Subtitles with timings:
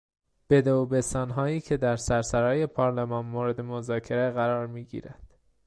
[0.49, 5.23] بده و بستانهایی که در سرسرای پارلمان مورد مذاکره قرار میگیرد